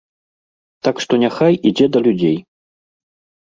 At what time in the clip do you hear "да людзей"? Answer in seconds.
1.97-2.37